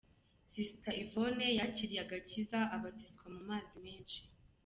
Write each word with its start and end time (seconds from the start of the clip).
Sister 0.53 0.93
Yvonne 1.03 1.47
yakiriye 1.59 2.01
agakiza 2.05 2.59
abatizwa 2.75 3.25
mu 3.35 3.41
mazi 3.49 3.75
menshi. 3.85 4.19